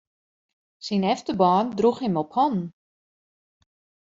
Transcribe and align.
Syn 0.85 1.07
efterban 1.13 1.67
droech 1.77 2.01
him 2.03 2.15
op 2.21 2.31
hannen. 2.37 2.67